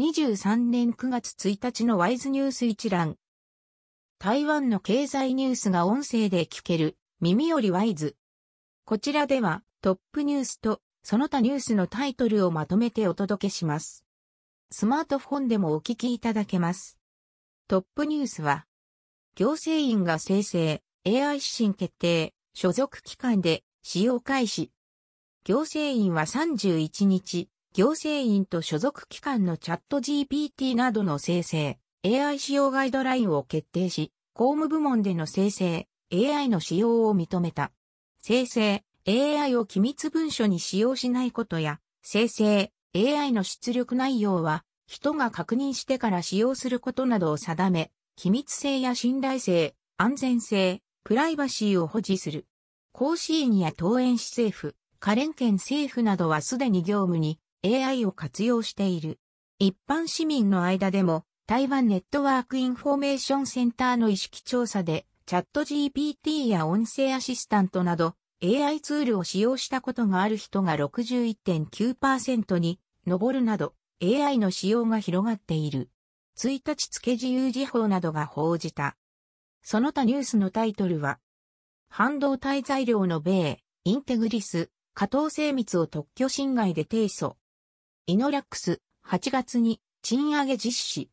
[0.00, 3.16] 2023年9月1日のワイズニュース一覧。
[4.18, 8.16] 台湾の経済ニュースが音声で聞ける、耳よりワイズ。
[8.86, 14.06] こちらでは、トップニュースと、その他ニュースのタイトルをまとめてお届けします。
[14.70, 16.96] スマートフォンでもお聞きいただけます。
[17.68, 18.64] トップニュースは、
[19.34, 24.72] 行政院が生成、AI 指針決定、所属機関で使用開始。
[25.44, 37.70] 行政院は31日、行政院と所属機関のチャット GPT などの生成、AI 使用ガイドラインを決定し、公務部門での生成、AI の使用を認めた。
[38.20, 52.46] 生成、AI を機密文書に使用しないことや、生成、AI の出力内容は、人が確認してから使用することなどを定め、機密性や信頼性、安全性、プライバシーを保持する。
[52.90, 59.18] 行政院や桃園市政府、花蓮県政府などはすでに業務に AI を活用している。
[59.58, 75.90] 一般市民の間でも台湾ネットワークインフォメーションセンターの意識調査でチャット GPT や音声アシスタントなど AI ツールを使用したことがある人が61.9%に上るなど AI の使用が広がっている。
[76.38, 78.96] 1日付自由時報などが報じた。
[79.62, 81.18] その他ニュースのタイトルは、
[81.90, 87.34] 半導体材料の米、インテグリス、加藤精密を特許侵害で提訴。
[88.10, 91.10] イノラックス、8月に賃上げ実施。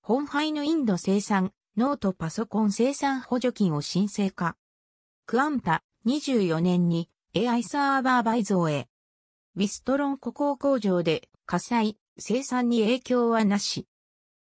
[0.00, 4.56] 本廃のインド生産、ノートパソコン生産補助金を申請化。
[5.26, 8.88] クアンタ、24年に AI サーバー倍増へ。
[9.56, 13.86] ウィストロン古工工場で火災、生産に影響はなし。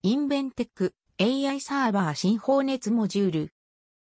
[0.03, 3.53] インベンテック、AI サーバー新放熱モジュール。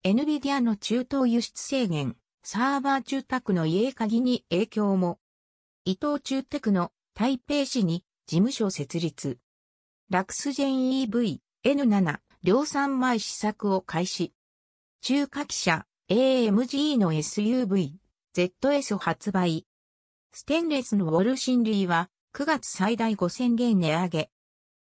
[0.06, 5.20] NVIDIA の中東輸出制限、サーバー住宅の家鍵に影響も。
[5.84, 9.40] 伊藤忠テクの台北市に事務所設立。
[10.12, 14.36] ラクスジェン EV N7 量産前試作を開始。
[15.02, 17.94] 中華機車 AMG の SUV
[18.36, 19.66] ZS 発売。
[20.32, 24.30] ステンレスのウォルシンリーは9月最大5000元値上げ。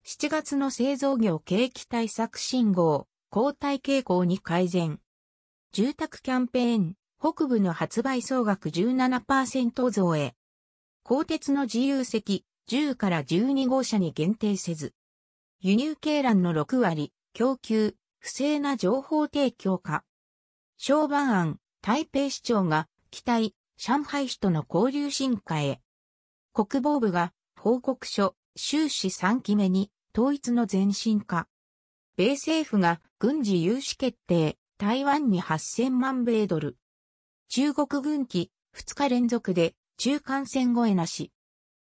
[0.06, 5.00] 7月の製造業景気対策信号、後退傾向に改善。
[5.72, 10.36] 住宅キャンペーン、北部の発売総額17%増へ。
[11.04, 14.94] 鋼鉄の自由席、10から12号車に限定せず。
[15.60, 20.04] 輸入鶏卵の6割、供給、不正な情報提供か。
[20.76, 25.80] 商売案、台北市長が、期待、上海市との交流進化へ。
[26.52, 31.48] 国防部が、報告書、終始3期目に、統一の前進化。
[32.16, 36.76] 米政府が軍事融資決定、台湾に8000万米ドル。
[37.48, 39.74] 中国軍機2日連続で
[40.04, 41.30] 中間線越えなし。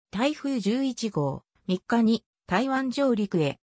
[0.09, 3.59] 台風11号3日に台湾上陸へ。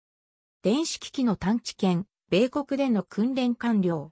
[0.61, 4.11] 電子機器の探知犬、米国での訓練完了。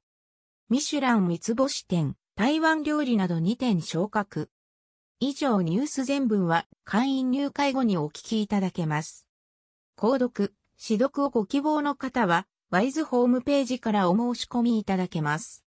[0.70, 4.50] ミシュラン三つ星店、台湾料理など2点昇格。
[5.20, 9.28] 以上ニュース全文は会員入会後にお聞きいただけます。
[9.96, 15.62] 購読、指読をご希望の方は、ワイズホームページからお申し込みいただけます。